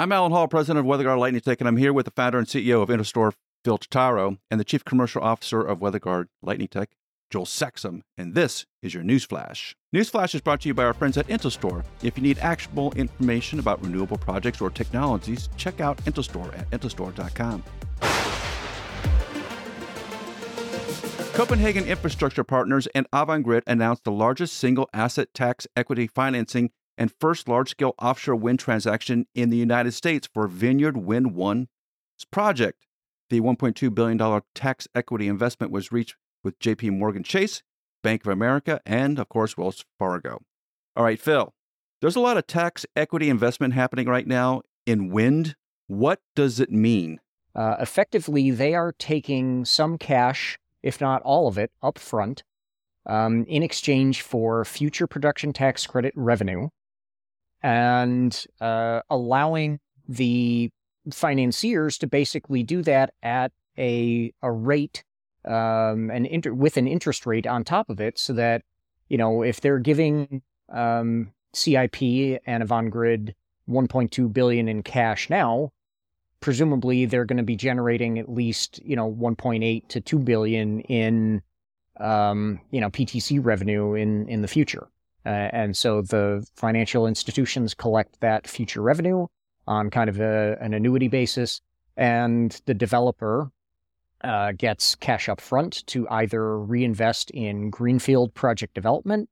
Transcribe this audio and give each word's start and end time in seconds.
I'm 0.00 0.12
Alan 0.12 0.32
Hall, 0.32 0.48
president 0.48 0.78
of 0.78 0.86
WeatherGuard 0.86 1.18
Lightning 1.18 1.42
Tech, 1.42 1.60
and 1.60 1.68
I'm 1.68 1.76
here 1.76 1.92
with 1.92 2.06
the 2.06 2.10
founder 2.10 2.38
and 2.38 2.46
CEO 2.46 2.80
of 2.80 2.88
IntelStor, 2.88 3.34
Phil 3.66 3.76
Totaro, 3.76 4.38
and 4.50 4.58
the 4.58 4.64
chief 4.64 4.82
commercial 4.82 5.22
officer 5.22 5.60
of 5.60 5.80
WeatherGuard 5.80 6.28
Lightning 6.40 6.68
Tech, 6.68 6.92
Joel 7.28 7.44
Saxum, 7.44 8.00
and 8.16 8.34
this 8.34 8.64
is 8.80 8.94
your 8.94 9.02
Newsflash. 9.02 9.74
Newsflash 9.94 10.34
is 10.34 10.40
brought 10.40 10.62
to 10.62 10.68
you 10.68 10.72
by 10.72 10.84
our 10.84 10.94
friends 10.94 11.18
at 11.18 11.26
IntelStor. 11.26 11.84
If 12.02 12.16
you 12.16 12.22
need 12.22 12.38
actionable 12.38 12.92
information 12.92 13.58
about 13.58 13.82
renewable 13.82 14.16
projects 14.16 14.62
or 14.62 14.70
technologies, 14.70 15.50
check 15.58 15.82
out 15.82 15.98
IntelStor 16.04 16.58
at 16.58 16.70
intelstor.com. 16.70 17.62
Copenhagen 21.34 21.84
Infrastructure 21.84 22.42
Partners 22.42 22.86
and 22.94 23.06
Avangrid 23.10 23.64
announced 23.66 24.04
the 24.04 24.12
largest 24.12 24.56
single 24.56 24.88
asset 24.94 25.28
tax 25.34 25.66
equity 25.76 26.06
financing 26.06 26.70
and 27.00 27.10
first 27.18 27.48
large 27.48 27.70
scale 27.70 27.94
offshore 27.98 28.36
wind 28.36 28.58
transaction 28.58 29.26
in 29.34 29.48
the 29.48 29.56
United 29.56 29.92
States 29.92 30.28
for 30.32 30.46
Vineyard 30.46 30.98
Wind 30.98 31.32
1's 31.32 31.66
project. 32.30 32.86
The 33.30 33.40
$1.2 33.40 33.94
billion 33.94 34.42
tax 34.54 34.86
equity 34.94 35.26
investment 35.26 35.72
was 35.72 35.90
reached 35.90 36.16
with 36.44 36.58
JP 36.58 36.98
Morgan 36.98 37.22
Chase, 37.22 37.62
Bank 38.02 38.26
of 38.26 38.32
America, 38.32 38.80
and 38.84 39.18
of 39.18 39.30
course, 39.30 39.56
Wells 39.56 39.82
Fargo. 39.98 40.42
All 40.94 41.02
right, 41.04 41.18
Phil, 41.18 41.54
there's 42.02 42.16
a 42.16 42.20
lot 42.20 42.36
of 42.36 42.46
tax 42.46 42.84
equity 42.94 43.30
investment 43.30 43.72
happening 43.72 44.06
right 44.06 44.26
now 44.26 44.60
in 44.84 45.10
wind. 45.10 45.56
What 45.86 46.20
does 46.36 46.60
it 46.60 46.70
mean? 46.70 47.18
Uh, 47.54 47.76
effectively, 47.80 48.50
they 48.50 48.74
are 48.74 48.92
taking 48.92 49.64
some 49.64 49.96
cash, 49.96 50.58
if 50.82 51.00
not 51.00 51.22
all 51.22 51.48
of 51.48 51.56
it, 51.56 51.70
up 51.82 51.98
front 51.98 52.42
um, 53.06 53.46
in 53.48 53.62
exchange 53.62 54.20
for 54.20 54.66
future 54.66 55.06
production 55.06 55.54
tax 55.54 55.86
credit 55.86 56.12
revenue 56.14 56.68
and 57.62 58.46
uh, 58.60 59.00
allowing 59.10 59.80
the 60.08 60.70
financiers 61.12 61.98
to 61.98 62.06
basically 62.06 62.62
do 62.62 62.82
that 62.82 63.14
at 63.22 63.52
a 63.78 64.32
a 64.42 64.50
rate 64.50 65.04
um, 65.44 66.10
inter- 66.10 66.52
with 66.52 66.76
an 66.76 66.86
interest 66.86 67.26
rate 67.26 67.46
on 67.46 67.64
top 67.64 67.88
of 67.88 68.00
it, 68.00 68.18
so 68.18 68.32
that 68.34 68.62
you 69.08 69.16
know 69.16 69.42
if 69.42 69.60
they're 69.60 69.78
giving 69.78 70.42
um, 70.68 71.32
CIP 71.54 72.02
and 72.46 72.62
Avangrid 72.62 73.34
1.2 73.68 74.32
billion 74.32 74.68
in 74.68 74.82
cash 74.82 75.30
now, 75.30 75.72
presumably 76.40 77.06
they're 77.06 77.24
going 77.24 77.36
to 77.36 77.42
be 77.42 77.56
generating 77.56 78.18
at 78.18 78.28
least 78.28 78.80
you 78.84 78.96
know 78.96 79.10
1.8 79.10 79.88
to 79.88 80.00
2 80.00 80.18
billion 80.18 80.80
in 80.80 81.42
um, 81.98 82.60
you 82.70 82.80
know 82.80 82.90
PTC 82.90 83.44
revenue 83.44 83.94
in 83.94 84.28
in 84.28 84.42
the 84.42 84.48
future. 84.48 84.88
Uh, 85.24 85.28
and 85.52 85.76
so 85.76 86.02
the 86.02 86.46
financial 86.56 87.06
institutions 87.06 87.74
collect 87.74 88.20
that 88.20 88.46
future 88.46 88.80
revenue 88.80 89.26
on 89.66 89.90
kind 89.90 90.08
of 90.08 90.20
a, 90.20 90.56
an 90.60 90.74
annuity 90.74 91.08
basis, 91.08 91.60
and 91.96 92.60
the 92.66 92.74
developer 92.74 93.50
uh, 94.22 94.52
gets 94.52 94.94
cash 94.96 95.28
up 95.28 95.40
front 95.40 95.86
to 95.86 96.08
either 96.08 96.58
reinvest 96.58 97.30
in 97.30 97.70
greenfield 97.70 98.34
project 98.34 98.74
development 98.74 99.28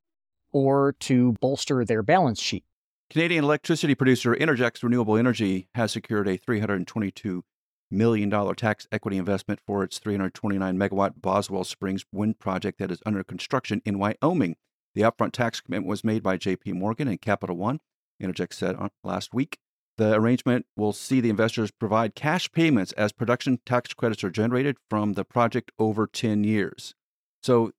or 0.52 0.94
to 1.00 1.32
bolster 1.40 1.84
their 1.84 2.02
balance 2.02 2.40
sheet. 2.40 2.64
Canadian 3.10 3.44
electricity 3.44 3.94
producer 3.94 4.34
Innergex 4.34 4.82
Renewable 4.82 5.16
Energy 5.16 5.68
has 5.74 5.92
secured 5.92 6.28
a 6.28 6.38
$322 6.38 7.42
million 7.90 8.54
tax 8.54 8.86
equity 8.92 9.16
investment 9.16 9.60
for 9.66 9.82
its 9.82 9.98
329 9.98 10.76
megawatt 10.76 11.20
Boswell 11.20 11.64
Springs 11.64 12.04
wind 12.12 12.38
project 12.38 12.78
that 12.78 12.90
is 12.90 13.00
under 13.06 13.24
construction 13.24 13.80
in 13.84 13.98
Wyoming. 13.98 14.56
The 14.98 15.04
upfront 15.04 15.30
tax 15.30 15.60
commitment 15.60 15.88
was 15.88 16.02
made 16.02 16.24
by 16.24 16.36
JP 16.38 16.74
Morgan 16.74 17.06
and 17.06 17.20
Capital 17.20 17.56
One, 17.56 17.78
Innergex 18.20 18.54
said 18.54 18.76
last 19.04 19.32
week. 19.32 19.58
The 19.96 20.12
arrangement 20.14 20.66
will 20.76 20.92
see 20.92 21.20
the 21.20 21.30
investors 21.30 21.70
provide 21.70 22.16
cash 22.16 22.50
payments 22.50 22.90
as 22.94 23.12
production 23.12 23.60
tax 23.64 23.94
credits 23.94 24.24
are 24.24 24.30
generated 24.30 24.76
from 24.90 25.12
the 25.12 25.24
project 25.24 25.70
over 25.78 26.08
10 26.08 26.42
years. 26.42 26.96
So, 27.44 27.70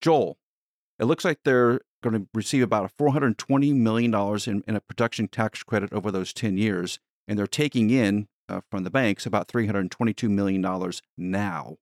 Joel, 0.00 0.38
it 1.00 1.06
looks 1.06 1.24
like 1.24 1.40
they're 1.44 1.80
going 2.04 2.14
to 2.14 2.28
receive 2.32 2.62
about 2.62 2.92
$420 2.96 3.74
million 3.74 4.14
in, 4.14 4.62
in 4.68 4.76
a 4.76 4.80
production 4.80 5.26
tax 5.26 5.64
credit 5.64 5.92
over 5.92 6.12
those 6.12 6.32
10 6.32 6.56
years, 6.56 7.00
and 7.26 7.36
they're 7.36 7.48
taking 7.48 7.90
in 7.90 8.28
uh, 8.48 8.60
from 8.70 8.84
the 8.84 8.90
banks 8.90 9.26
about 9.26 9.48
$322 9.48 10.30
million 10.30 10.64
now. 11.16 11.78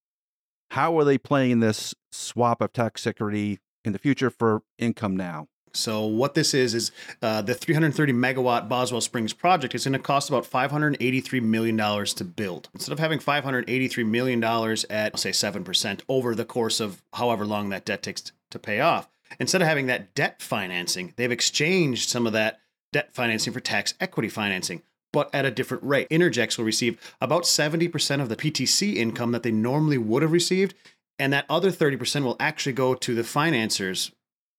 How 0.70 0.98
are 0.98 1.04
they 1.04 1.18
playing 1.18 1.60
this 1.60 1.94
swap 2.10 2.62
of 2.62 2.72
tax 2.72 3.02
security 3.02 3.60
in 3.86 3.92
the 3.92 3.98
future 3.98 4.30
for 4.30 4.62
income 4.78 5.16
now? 5.16 5.48
So 5.76 6.06
what 6.06 6.34
this 6.34 6.54
is 6.54 6.74
is 6.74 6.90
uh, 7.22 7.42
the 7.42 7.54
330 7.54 8.12
megawatt 8.12 8.68
Boswell 8.68 9.00
Springs 9.00 9.32
project 9.32 9.74
is 9.74 9.84
going 9.84 9.92
to 9.92 9.98
cost 9.98 10.28
about 10.28 10.46
583 10.46 11.40
million 11.40 11.76
dollars 11.76 12.14
to 12.14 12.24
build. 12.24 12.68
Instead 12.74 12.92
of 12.92 12.98
having 12.98 13.18
583 13.18 14.04
million 14.04 14.40
dollars 14.40 14.84
at 14.88 15.18
say 15.18 15.32
seven 15.32 15.64
percent 15.64 16.02
over 16.08 16.34
the 16.34 16.44
course 16.44 16.80
of 16.80 17.02
however 17.14 17.44
long 17.44 17.68
that 17.68 17.84
debt 17.84 18.02
takes 18.02 18.32
to 18.50 18.58
pay 18.58 18.80
off, 18.80 19.08
instead 19.38 19.60
of 19.60 19.68
having 19.68 19.86
that 19.86 20.14
debt 20.14 20.40
financing, 20.40 21.12
they've 21.16 21.30
exchanged 21.30 22.08
some 22.08 22.26
of 22.26 22.32
that 22.32 22.60
debt 22.92 23.14
financing 23.14 23.52
for 23.52 23.60
tax 23.60 23.94
equity 24.00 24.28
financing. 24.28 24.82
But 25.12 25.34
at 25.34 25.46
a 25.46 25.50
different 25.50 25.82
rate. 25.82 26.08
Innergex 26.10 26.58
will 26.58 26.66
receive 26.66 27.00
about 27.22 27.44
70% 27.44 28.20
of 28.20 28.28
the 28.28 28.36
PTC 28.36 28.96
income 28.96 29.32
that 29.32 29.44
they 29.44 29.50
normally 29.50 29.96
would 29.96 30.20
have 30.20 30.32
received 30.32 30.74
and 31.18 31.32
that 31.32 31.46
other 31.48 31.70
30% 31.70 32.24
will 32.24 32.36
actually 32.38 32.72
go 32.72 32.94
to 32.94 33.14
the 33.14 33.24
financiers 33.24 34.12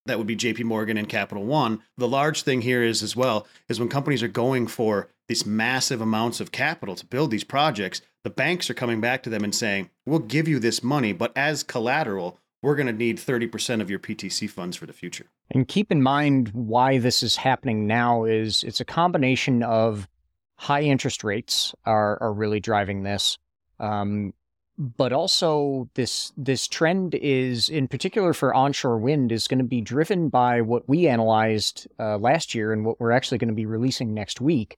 that 0.08 0.18
would 0.18 0.28
be 0.28 0.36
JP 0.36 0.64
Morgan 0.64 0.98
and 0.98 1.08
Capital 1.08 1.44
One. 1.44 1.82
The 1.98 2.08
large 2.08 2.42
thing 2.42 2.62
here 2.62 2.82
is 2.82 3.04
as 3.04 3.16
well 3.16 3.46
is 3.70 3.80
when 3.80 3.90
companies 3.90 4.24
are 4.24 4.28
going 4.28 4.68
for 4.68 5.10
these 5.28 5.46
massive 5.46 6.02
amounts 6.02 6.40
of 6.40 6.52
capital 6.52 6.96
to 6.96 7.06
build 7.06 7.32
these 7.32 7.44
projects, 7.44 8.02
the 8.24 8.30
banks 8.30 8.70
are 8.70 8.74
coming 8.74 9.02
back 9.02 9.22
to 9.24 9.30
them 9.30 9.44
and 9.44 9.54
saying, 9.54 9.90
"We'll 10.06 10.20
give 10.20 10.48
you 10.48 10.60
this 10.60 10.84
money, 10.84 11.14
but 11.14 11.32
as 11.36 11.64
collateral, 11.64 12.40
we're 12.62 12.76
going 12.76 12.88
to 12.88 12.94
need 12.94 13.20
30% 13.20 13.82
of 13.82 13.90
your 13.90 14.00
PTC 14.00 14.48
funds 14.48 14.78
for 14.78 14.86
the 14.86 14.94
future." 14.94 15.28
And 15.52 15.68
keep 15.68 15.92
in 15.92 16.02
mind 16.02 16.50
why 16.50 16.98
this 16.98 17.22
is 17.22 17.36
happening 17.36 17.86
now 17.86 18.24
is 18.24 18.64
it's 18.64 18.80
a 18.80 18.86
combination 18.86 19.64
of 19.64 20.08
high 20.56 20.84
interest 20.84 21.24
rates 21.24 21.76
are 21.86 22.22
are 22.22 22.34
really 22.34 22.60
driving 22.60 23.04
this. 23.04 23.38
Um, 23.80 24.34
but 24.78 25.12
also 25.12 25.90
this 25.96 26.32
this 26.38 26.68
trend 26.68 27.16
is 27.16 27.68
in 27.68 27.88
particular 27.88 28.34
for 28.34 28.54
onshore 28.54 28.98
wind 28.98 29.32
is 29.32 29.48
going 29.48 29.58
to 29.58 29.64
be 29.64 29.82
driven 29.82 30.30
by 30.30 30.62
what 30.62 30.88
we 30.88 31.08
analyzed 31.08 31.88
uh, 32.00 32.18
last 32.18 32.54
year 32.54 32.72
and 32.72 32.86
what 32.86 33.00
we're 33.00 33.12
actually 33.12 33.38
going 33.38 33.48
to 33.48 33.56
be 33.56 33.66
releasing 33.66 34.14
next 34.14 34.40
week 34.40 34.78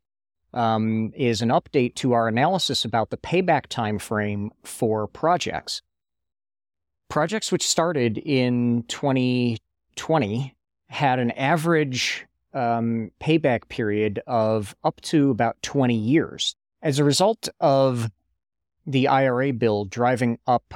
um, 0.53 1.11
is 1.15 1.41
an 1.41 1.49
update 1.49 1.95
to 1.95 2.13
our 2.13 2.27
analysis 2.27 2.85
about 2.85 3.09
the 3.09 3.17
payback 3.17 3.67
time 3.67 3.99
frame 3.99 4.51
for 4.63 5.07
projects. 5.07 5.81
Projects 7.09 7.51
which 7.51 7.67
started 7.67 8.17
in 8.17 8.83
2020 8.87 10.55
had 10.87 11.19
an 11.19 11.31
average 11.31 12.25
um, 12.53 13.11
payback 13.19 13.67
period 13.67 14.21
of 14.25 14.75
up 14.83 15.01
to 15.01 15.29
about 15.29 15.61
20 15.61 15.95
years. 15.95 16.55
As 16.81 16.97
a 16.97 17.03
result 17.03 17.49
of 17.59 18.09
the 18.89 19.07
IRA 19.07 19.53
bill 19.53 19.85
driving 19.85 20.39
up 20.47 20.73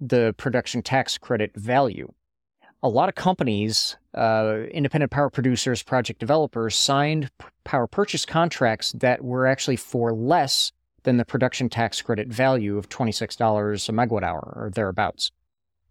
the 0.00 0.34
production 0.38 0.80
tax 0.82 1.18
credit 1.18 1.54
value. 1.54 2.12
A 2.82 2.88
lot 2.88 3.08
of 3.08 3.16
companies, 3.16 3.96
uh, 4.14 4.60
independent 4.70 5.10
power 5.10 5.28
producers, 5.28 5.82
project 5.82 6.20
developers, 6.20 6.74
signed 6.74 7.30
p- 7.38 7.46
power 7.64 7.86
purchase 7.86 8.24
contracts 8.24 8.92
that 8.92 9.22
were 9.22 9.46
actually 9.46 9.76
for 9.76 10.12
less 10.14 10.72
than 11.02 11.16
the 11.16 11.24
production 11.24 11.68
tax 11.68 12.00
credit 12.00 12.28
value 12.28 12.78
of 12.78 12.88
$26 12.88 13.88
a 13.88 13.92
megawatt 13.92 14.22
hour 14.22 14.52
or 14.56 14.70
thereabouts. 14.70 15.30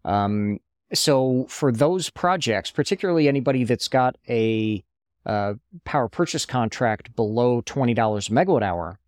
Um, 0.04 0.58
so 0.94 1.46
for 1.48 1.70
those 1.70 2.10
projects, 2.10 2.70
particularly 2.70 3.28
anybody 3.28 3.64
that's 3.64 3.88
got 3.88 4.16
a 4.28 4.82
uh, 5.26 5.54
power 5.84 6.08
purchase 6.08 6.46
contract 6.46 7.14
below 7.14 7.60
$20 7.62 7.92
a 7.92 8.32
megawatt 8.32 8.62
hour, 8.62 8.98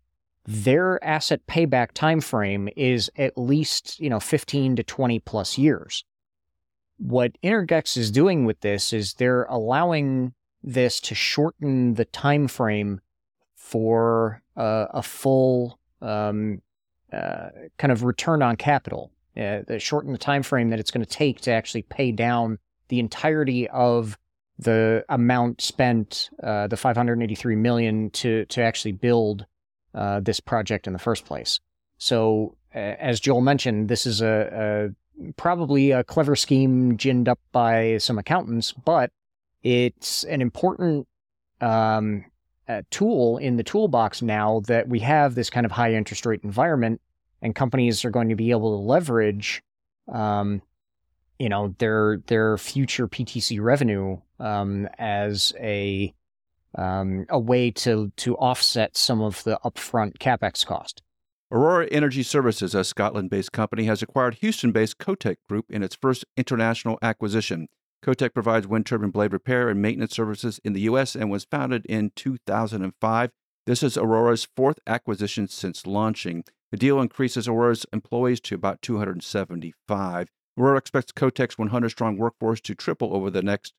their 0.45 1.03
asset 1.03 1.41
payback 1.47 1.93
timeframe 1.93 2.71
is 2.75 3.09
at 3.17 3.37
least 3.37 3.99
you 3.99 4.09
know 4.09 4.19
15 4.19 4.77
to 4.77 4.83
20 4.83 5.19
plus 5.19 5.57
years. 5.57 6.03
What 6.97 7.33
Innergex 7.43 7.97
is 7.97 8.11
doing 8.11 8.45
with 8.45 8.61
this 8.61 8.93
is 8.93 9.13
they're 9.13 9.45
allowing 9.45 10.33
this 10.63 10.99
to 11.01 11.15
shorten 11.15 11.95
the 11.95 12.05
time 12.05 12.47
frame 12.47 13.01
for 13.55 14.43
uh, 14.55 14.87
a 14.91 15.01
full 15.01 15.79
um, 16.01 16.61
uh, 17.11 17.49
kind 17.77 17.91
of 17.91 18.03
return 18.03 18.41
on 18.41 18.55
capital. 18.55 19.11
Uh, 19.35 19.61
shorten 19.77 20.11
the 20.11 20.17
time 20.17 20.43
frame 20.43 20.69
that 20.69 20.79
it's 20.79 20.91
going 20.91 21.05
to 21.05 21.09
take 21.09 21.39
to 21.41 21.51
actually 21.51 21.83
pay 21.83 22.11
down 22.11 22.59
the 22.89 22.99
entirety 22.99 23.67
of 23.69 24.17
the 24.59 25.03
amount 25.09 25.61
spent 25.61 26.29
uh, 26.43 26.67
the 26.67 26.77
583 26.77 27.55
million 27.55 28.09
to 28.11 28.45
to 28.45 28.61
actually 28.61 28.91
build 28.91 29.45
uh, 29.93 30.19
this 30.19 30.39
project 30.39 30.87
in 30.87 30.93
the 30.93 30.99
first 30.99 31.25
place. 31.25 31.59
So, 31.97 32.55
as 32.73 33.19
Joel 33.19 33.41
mentioned, 33.41 33.89
this 33.89 34.05
is 34.05 34.21
a, 34.21 34.93
a, 35.21 35.31
probably 35.33 35.91
a 35.91 36.03
clever 36.03 36.35
scheme 36.35 36.97
ginned 36.97 37.27
up 37.27 37.39
by 37.51 37.97
some 37.97 38.17
accountants, 38.17 38.71
but 38.71 39.11
it's 39.61 40.23
an 40.23 40.41
important 40.41 41.07
um, 41.59 42.25
tool 42.89 43.37
in 43.37 43.57
the 43.57 43.63
toolbox 43.63 44.21
now 44.21 44.61
that 44.61 44.87
we 44.87 44.99
have 44.99 45.35
this 45.35 45.49
kind 45.49 45.65
of 45.65 45.71
high 45.71 45.93
interest 45.93 46.25
rate 46.25 46.41
environment, 46.43 47.01
and 47.41 47.55
companies 47.55 48.05
are 48.05 48.09
going 48.09 48.29
to 48.29 48.35
be 48.35 48.51
able 48.51 48.77
to 48.77 48.83
leverage, 48.83 49.61
um, 50.11 50.61
you 51.39 51.49
know, 51.49 51.75
their 51.79 52.21
their 52.27 52.57
future 52.57 53.07
PTC 53.07 53.61
revenue 53.61 54.17
um, 54.39 54.87
as 54.97 55.53
a 55.59 56.13
um, 56.77 57.25
a 57.29 57.39
way 57.39 57.71
to 57.71 58.11
to 58.17 58.35
offset 58.37 58.95
some 58.97 59.21
of 59.21 59.43
the 59.43 59.59
upfront 59.63 60.17
capex 60.17 60.65
cost. 60.65 61.01
Aurora 61.51 61.87
Energy 61.91 62.23
Services, 62.23 62.73
a 62.73 62.83
Scotland 62.83 63.29
based 63.29 63.51
company, 63.51 63.83
has 63.83 64.01
acquired 64.01 64.35
Houston 64.35 64.71
based 64.71 64.97
Cotech 64.97 65.35
Group 65.49 65.65
in 65.69 65.83
its 65.83 65.95
first 65.95 66.23
international 66.37 66.97
acquisition. 67.01 67.67
Cotech 68.03 68.33
provides 68.33 68.67
wind 68.67 68.85
turbine 68.85 69.11
blade 69.11 69.33
repair 69.33 69.69
and 69.69 69.81
maintenance 69.81 70.15
services 70.15 70.59
in 70.63 70.73
the 70.73 70.81
U.S. 70.81 71.13
and 71.13 71.29
was 71.29 71.45
founded 71.45 71.85
in 71.85 72.11
2005. 72.15 73.31
This 73.67 73.83
is 73.83 73.97
Aurora's 73.97 74.47
fourth 74.55 74.79
acquisition 74.87 75.47
since 75.47 75.85
launching. 75.85 76.43
The 76.71 76.77
deal 76.77 77.01
increases 77.01 77.47
Aurora's 77.47 77.85
employees 77.93 78.39
to 78.41 78.55
about 78.55 78.81
275. 78.81 80.29
Aurora 80.57 80.77
expects 80.77 81.11
Cotech's 81.11 81.57
100 81.57 81.89
strong 81.89 82.17
workforce 82.17 82.61
to 82.61 82.73
triple 82.73 83.15
over 83.15 83.29
the 83.29 83.43
next 83.43 83.73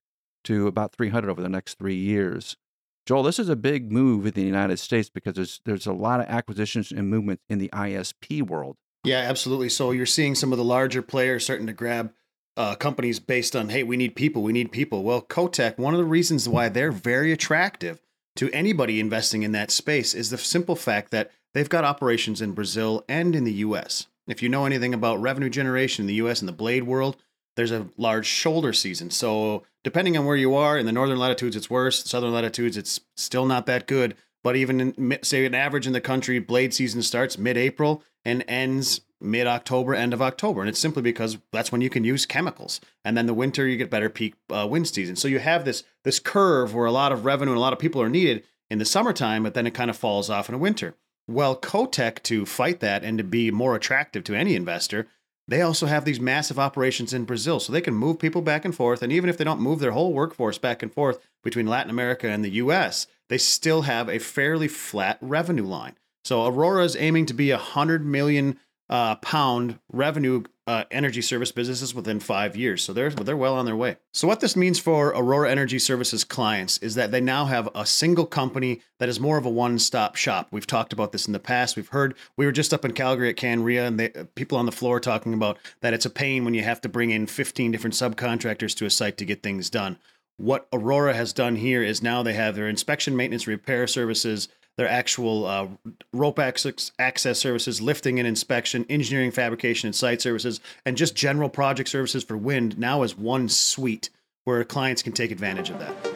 to 0.45 0.67
about 0.67 0.93
300 0.93 1.29
over 1.29 1.41
the 1.41 1.49
next 1.49 1.77
three 1.77 1.95
years. 1.95 2.55
Joel, 3.05 3.23
this 3.23 3.39
is 3.39 3.49
a 3.49 3.55
big 3.55 3.91
move 3.91 4.25
in 4.25 4.33
the 4.33 4.43
United 4.43 4.77
States 4.77 5.09
because 5.09 5.33
there's 5.33 5.61
there's 5.65 5.85
a 5.85 5.93
lot 5.93 6.19
of 6.19 6.27
acquisitions 6.27 6.91
and 6.91 7.09
movement 7.09 7.41
in 7.49 7.59
the 7.59 7.69
ISP 7.73 8.41
world. 8.41 8.77
Yeah, 9.03 9.19
absolutely. 9.19 9.69
So 9.69 9.91
you're 9.91 10.05
seeing 10.05 10.35
some 10.35 10.51
of 10.53 10.57
the 10.57 10.63
larger 10.63 11.01
players 11.01 11.43
starting 11.43 11.67
to 11.67 11.73
grab 11.73 12.13
uh, 12.55 12.75
companies 12.75 13.19
based 13.19 13.55
on, 13.55 13.69
hey, 13.69 13.83
we 13.83 13.97
need 13.97 14.15
people, 14.15 14.41
we 14.41 14.53
need 14.53 14.71
people. 14.71 15.03
Well, 15.03 15.21
Cotech, 15.21 15.77
one 15.77 15.93
of 15.93 15.97
the 15.97 16.05
reasons 16.05 16.47
why 16.47 16.69
they're 16.69 16.91
very 16.91 17.31
attractive 17.31 18.01
to 18.35 18.49
anybody 18.51 18.99
investing 18.99 19.43
in 19.43 19.51
that 19.51 19.71
space 19.71 20.13
is 20.13 20.29
the 20.29 20.37
simple 20.37 20.75
fact 20.75 21.11
that 21.11 21.31
they've 21.53 21.69
got 21.69 21.83
operations 21.83 22.41
in 22.41 22.53
Brazil 22.53 23.03
and 23.09 23.35
in 23.35 23.43
the 23.43 23.53
US. 23.53 24.07
If 24.27 24.41
you 24.41 24.49
know 24.49 24.65
anything 24.65 24.93
about 24.93 25.21
revenue 25.21 25.49
generation 25.49 26.03
in 26.03 26.07
the 26.07 26.25
US 26.25 26.39
and 26.39 26.47
the 26.47 26.53
blade 26.53 26.83
world, 26.83 27.17
there's 27.55 27.71
a 27.71 27.89
large 27.97 28.25
shoulder 28.25 28.73
season. 28.73 29.11
So, 29.11 29.63
depending 29.83 30.17
on 30.17 30.25
where 30.25 30.35
you 30.35 30.55
are, 30.55 30.77
in 30.77 30.85
the 30.85 30.91
northern 30.91 31.19
latitudes, 31.19 31.55
it's 31.55 31.69
worse. 31.69 32.03
Southern 32.03 32.33
latitudes, 32.33 32.77
it's 32.77 33.01
still 33.15 33.45
not 33.45 33.65
that 33.65 33.87
good. 33.87 34.15
But 34.43 34.55
even 34.55 34.79
in, 34.81 35.19
say 35.23 35.45
an 35.45 35.55
average 35.55 35.87
in 35.87 35.93
the 35.93 36.01
country, 36.01 36.39
blade 36.39 36.73
season 36.73 37.01
starts 37.01 37.37
mid 37.37 37.57
April 37.57 38.03
and 38.25 38.43
ends 38.47 39.01
mid 39.21 39.47
October, 39.47 39.95
end 39.95 40.13
of 40.13 40.21
October. 40.21 40.59
And 40.59 40.69
it's 40.69 40.79
simply 40.79 41.01
because 41.01 41.37
that's 41.51 41.71
when 41.71 41.81
you 41.81 41.89
can 41.89 42.03
use 42.03 42.25
chemicals. 42.25 42.81
And 43.05 43.15
then 43.17 43.25
the 43.25 43.33
winter, 43.33 43.65
you 43.65 43.77
get 43.77 43.89
better 43.89 44.09
peak 44.09 44.35
uh, 44.49 44.67
wind 44.69 44.87
season. 44.87 45.15
So 45.15 45.27
you 45.27 45.39
have 45.39 45.63
this 45.63 45.83
this 46.03 46.19
curve 46.19 46.75
where 46.75 46.85
a 46.85 46.91
lot 46.91 47.11
of 47.11 47.25
revenue 47.25 47.51
and 47.51 47.57
a 47.57 47.61
lot 47.61 47.73
of 47.73 47.79
people 47.79 48.01
are 48.01 48.09
needed 48.09 48.43
in 48.69 48.79
the 48.79 48.85
summertime, 48.85 49.43
but 49.43 49.53
then 49.53 49.67
it 49.67 49.73
kind 49.73 49.89
of 49.89 49.97
falls 49.97 50.29
off 50.29 50.49
in 50.49 50.53
the 50.53 50.59
winter. 50.59 50.95
Well, 51.27 51.55
Cotech, 51.55 52.21
to 52.23 52.45
fight 52.45 52.81
that 52.81 53.03
and 53.03 53.17
to 53.17 53.23
be 53.23 53.49
more 53.49 53.75
attractive 53.75 54.25
to 54.25 54.35
any 54.35 54.55
investor, 54.55 55.07
they 55.47 55.61
also 55.61 55.87
have 55.87 56.05
these 56.05 56.19
massive 56.19 56.57
operations 56.57 57.13
in 57.13 57.25
Brazil. 57.25 57.59
So 57.59 57.71
they 57.71 57.81
can 57.81 57.93
move 57.93 58.19
people 58.19 58.41
back 58.41 58.63
and 58.63 58.73
forth. 58.73 59.01
And 59.01 59.11
even 59.11 59.29
if 59.29 59.37
they 59.37 59.43
don't 59.43 59.59
move 59.59 59.79
their 59.79 59.91
whole 59.91 60.13
workforce 60.13 60.57
back 60.57 60.81
and 60.81 60.93
forth 60.93 61.19
between 61.43 61.67
Latin 61.67 61.89
America 61.89 62.27
and 62.29 62.43
the 62.43 62.51
US, 62.51 63.07
they 63.29 63.37
still 63.37 63.83
have 63.83 64.09
a 64.09 64.19
fairly 64.19 64.67
flat 64.67 65.17
revenue 65.21 65.65
line. 65.65 65.95
So 66.23 66.45
Aurora 66.45 66.85
is 66.85 66.95
aiming 66.95 67.25
to 67.27 67.33
be 67.33 67.51
a 67.51 67.57
hundred 67.57 68.05
million 68.05 68.57
uh, 68.89 69.15
pound 69.15 69.79
revenue 69.91 70.43
uh, 70.65 70.85
energy 70.91 71.21
service 71.21 71.51
businesses 71.51 71.93
within 71.93 72.19
five 72.19 72.55
years. 72.55 72.83
So 72.83 72.93
they're 72.93 73.09
they're 73.09 73.35
well 73.35 73.55
on 73.55 73.65
their 73.65 73.75
way. 73.75 73.97
So 74.13 74.27
what 74.27 74.39
this 74.39 74.55
means 74.55 74.79
for 74.79 75.09
Aurora 75.09 75.51
Energy 75.51 75.77
Services 75.77 76.23
clients 76.23 76.77
is 76.77 76.95
that 76.95 77.11
they 77.11 77.19
now 77.19 77.45
have 77.45 77.67
a 77.75 77.85
single 77.85 78.25
company 78.25 78.81
that 78.99 79.09
is 79.09 79.19
more 79.19 79.37
of 79.37 79.45
a 79.45 79.49
one-stop 79.49 80.15
shop. 80.15 80.47
We've 80.51 80.67
talked 80.67 80.93
about 80.93 81.11
this 81.11 81.27
in 81.27 81.33
the 81.33 81.39
past. 81.39 81.75
We've 81.75 81.89
heard 81.89 82.15
we 82.37 82.45
were 82.45 82.53
just 82.53 82.73
up 82.73 82.85
in 82.85 82.93
Calgary 82.93 83.29
at 83.29 83.35
CanREA, 83.35 83.87
and 83.87 83.99
they, 83.99 84.09
people 84.35 84.57
on 84.57 84.65
the 84.65 84.71
floor 84.71 84.99
talking 84.99 85.33
about 85.33 85.57
that 85.81 85.93
it's 85.93 86.05
a 86.05 86.09
pain 86.09 86.45
when 86.45 86.53
you 86.53 86.63
have 86.63 86.79
to 86.81 86.89
bring 86.89 87.11
in 87.11 87.27
15 87.27 87.71
different 87.71 87.95
subcontractors 87.95 88.75
to 88.77 88.85
a 88.85 88.89
site 88.89 89.17
to 89.17 89.25
get 89.25 89.43
things 89.43 89.69
done. 89.69 89.97
What 90.37 90.67
Aurora 90.73 91.13
has 91.13 91.33
done 91.33 91.57
here 91.57 91.83
is 91.83 92.01
now 92.01 92.23
they 92.23 92.33
have 92.33 92.55
their 92.55 92.67
inspection, 92.67 93.15
maintenance, 93.15 93.47
repair 93.47 93.85
services 93.85 94.47
their 94.77 94.89
actual 94.89 95.45
uh, 95.45 95.67
rope 96.11 96.39
access, 96.39 96.91
access 96.97 97.39
services, 97.39 97.81
lifting 97.81 98.19
and 98.19 98.27
inspection, 98.27 98.85
engineering, 98.89 99.31
fabrication, 99.31 99.87
and 99.87 99.95
site 99.95 100.21
services, 100.21 100.59
and 100.85 100.97
just 100.97 101.15
general 101.15 101.49
project 101.49 101.89
services 101.89 102.23
for 102.23 102.37
wind 102.37 102.77
now 102.77 103.03
as 103.03 103.17
one 103.17 103.49
suite 103.49 104.09
where 104.45 104.63
clients 104.63 105.01
can 105.01 105.13
take 105.13 105.31
advantage 105.31 105.69
of 105.69 105.79
that. 105.79 106.12